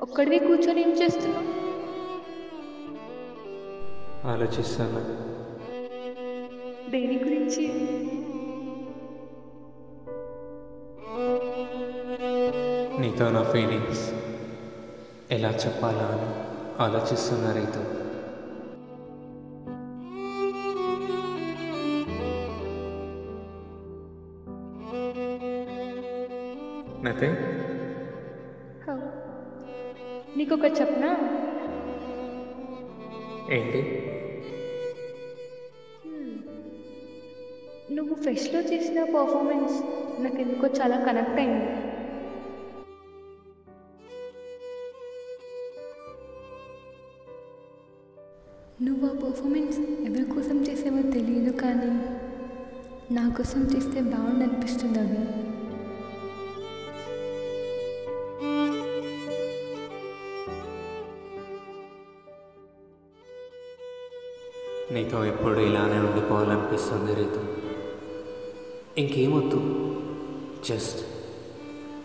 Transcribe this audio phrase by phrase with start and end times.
[0.00, 1.44] ఒక్కడివి కూర్చొని ఏం చేస్తున్నావు?
[4.26, 5.00] ఆలోచిస్తాను.
[6.90, 7.68] దేని గురించి?
[13.00, 14.14] నీతో నా ఫీలింగ్స్
[15.30, 16.44] ఎలా చెప్పాలా అని
[16.82, 18.04] ఆలోచిస్తున్నా రైతు.
[27.04, 27.73] నథింగ్
[30.36, 31.10] నీకు ఒకటి చెప్పనా?
[33.52, 33.80] ఏంటి?
[37.90, 39.74] నువ్వు ఫెస్ట్లో చేసిన పర్ఫార్మెన్స్
[40.22, 41.66] నాకు ఎందుకో చాలా కనెక్ట్ అయింది.
[48.82, 51.90] నువ్వు ఆ పర్ఫార్మెన్స్ ఎవరి కోసం చేసావో తెలియదు కానీ
[53.14, 55.20] నా కోసం చేస్తే బాగుండు అనిపిస్తుంది అవి
[64.92, 67.40] నీతో ఎప్పుడు ఇలానే ఉండిపోవాలనిపిస్తుంది రీతు.
[69.00, 69.56] ఇంకేమొద్దు.
[70.64, 71.06] జస్ట్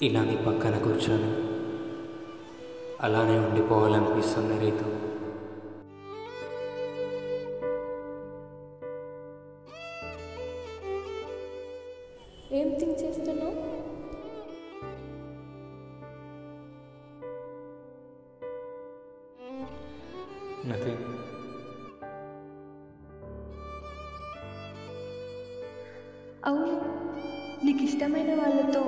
[0.01, 1.49] ఇలా నీ పక్కన కూర్చొని
[3.01, 4.99] అలానే ఉండిపోవాలనిపిస్తుంది రీతు.
[12.55, 13.88] ఏం థింక్ చేస్తున్నావు?
[26.45, 26.73] అవును
[27.65, 28.83] నీకు ఇష్టమైన వాళ్ళతో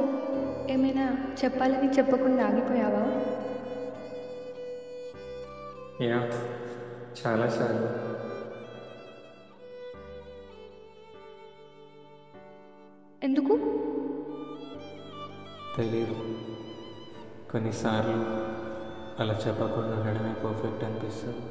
[0.70, 1.06] ఏమైనా
[1.44, 3.04] చెప్పాలని చెప్పకుండా ఆగిపోయావా?
[6.02, 6.20] యా
[7.22, 7.90] చాలాసార్లు
[13.24, 13.54] ఎందుకు?
[15.78, 16.16] తెలియదు
[17.52, 18.22] కొన్నిసార్లు
[19.22, 21.42] అలా చెప్పకుండా ఉండడమే పర్ఫెక్ట్ అనిపిస్తుంది.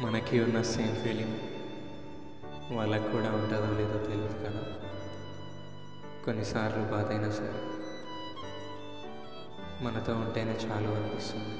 [0.00, 1.38] మనకి ఉన్న సేమ్ ఫీలింగ్
[2.76, 4.62] వాళ్ళకి కూడా ఉంటుందో లేదో తెలియదు కదా.
[6.24, 7.58] కొన్నిసార్లు బాధ అయినా సరే
[9.84, 11.56] మనతో ఉంటేనే చాలు అనిపిస్తుంది.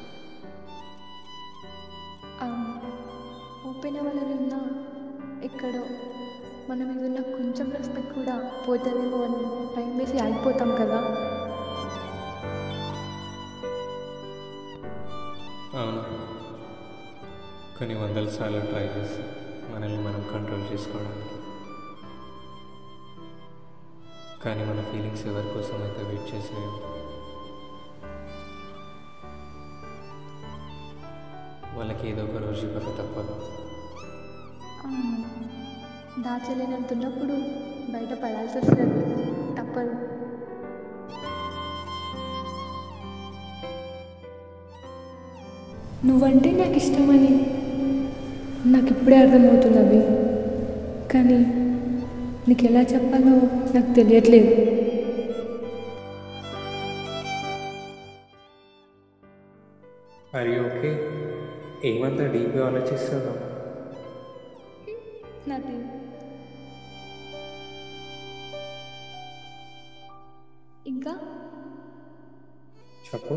[3.68, 4.60] ఓపెన్ అవ్వాలని ఉన్నా
[5.44, 5.84] ఎక్కడో
[6.70, 8.34] మన మీద ఉన్న కొంచెం రెస్పెక్ట్ కూడా
[8.68, 11.00] పోతుందేమో అని టైం వేసి ఆగిపోతాం కదా.
[15.80, 16.02] అవును.
[17.80, 19.22] కొన్ని వందల సార్లు ట్రై చేసి
[19.72, 21.30] మనల్ని మనం కంట్రోల్ చేసుకోవడానికి.
[24.44, 26.72] కానీ మన ఫీలింగ్స్ ఎవరి కోసం అయితే వెయిట్ చేసాయో
[31.78, 33.34] వాళ్ళకి ఏదో ఒక రోజు ఇవ్వక తప్పదు.
[34.84, 36.22] అవును.
[36.22, 37.32] దాచలేనంతున్నప్పుడు
[37.92, 39.24] బయట పడాల్సి వస్తుంది.
[39.54, 39.94] తప్పదు.
[46.06, 47.59] నువ్వంటే నాకు ఇష్టమని
[48.72, 50.00] నాకు ఇప్పుడే అర్థమవుతుంది అవి
[51.12, 51.38] కానీ
[52.48, 53.34] నీకు ఎలా చెప్పాలో
[53.74, 54.50] నాకు తెలియట్లేదు.
[60.38, 60.90] అరే ఓకే
[61.88, 63.32] ఏమంత డీప్గా ఆలోచిస్తాను
[65.48, 65.76] నాది
[70.86, 71.12] ఇంకా?
[73.08, 73.34] చెప్పు.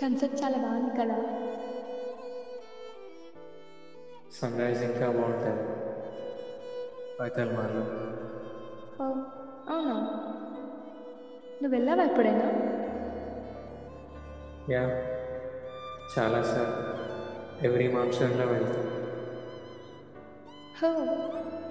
[0.00, 1.18] సన్సెట్ చాలా బాగుంది కదా.
[4.42, 5.64] సన్ రైజ్ ఇంకా బాగుంటుంది
[7.20, 7.52] పైతల్
[9.00, 9.04] ఓ
[9.68, 9.94] అవునా?
[11.62, 12.46] నువ్వు వెళ్ళావా ఎప్పుడైనా?
[14.70, 14.82] యా
[16.18, 16.82] చాలాసార్లు
[17.66, 18.86] ఎవ్రీ మాన్సూన్లో వెళ్తాం.
[20.80, 20.90] హో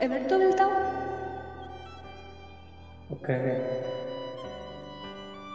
[0.01, 0.75] ఎవరితో వెళ్తావు?
[3.12, 3.56] ఒక్కనే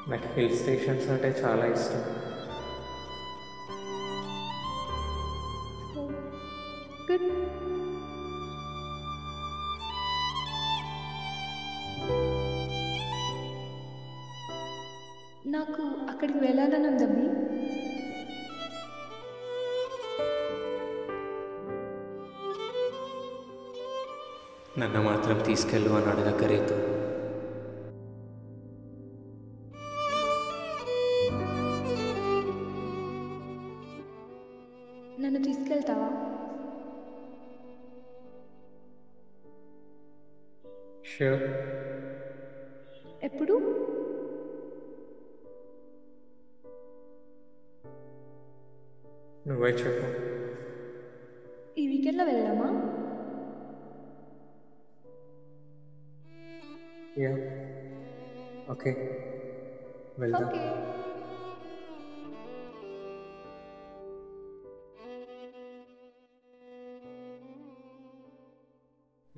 [0.08, 2.02] నాకు హిల్ స్టేషన్స్ అంటే చాలా ఇష్టం.
[16.16, 17.26] అక్కడికి వెళ్ళాలని ఉందమ్మి
[24.78, 26.76] నన్ను మాత్రం తీసుకెళ్ళు అని అడగక రీతు
[35.20, 36.08] నన్ను తీసుకెళ్తావా?
[41.10, 41.44] షూర్
[43.22, 43.54] ఎప్పుడు?
[49.46, 50.36] నువ్వే చెప్పు.
[51.86, 52.92] వీకెండ్లో వెళ్దామా?
[57.18, 57.30] యా.
[58.70, 58.90] ఓకే.
[60.18, 60.44] వెళ్దాం.
[60.44, 60.58] ఓకే.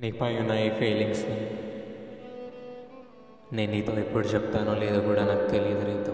[0.00, 1.68] నీపై ఉన్న ఈ ఫీలింగ్స్ని.
[3.56, 6.12] నేను నీతో ఎప్పుడు చెప్తానో లేదో కూడా నాకు తెలియదు రీతో.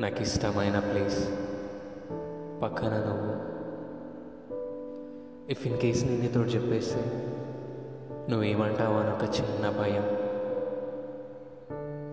[0.00, 1.47] నాకు ఇష్టమైన ప్లేస్.
[2.62, 3.58] పక్కన నువ్వు.
[5.50, 7.00] ఇఫ్ ఇన్ కేస్ నేను నీతో చెప్పేస్తే
[8.30, 10.28] నువ్వేమంటావు అని ఒక చిన్న భయం.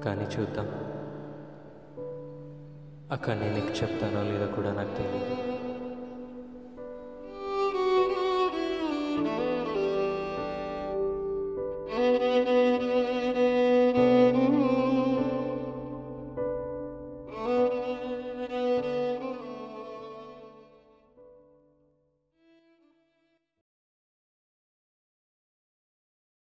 [0.04, 0.68] కానీ చూద్దాం.
[3.12, 5.55] అక్కడ నేను చెప్తానో లేదో కూడా నాకు తెలియదు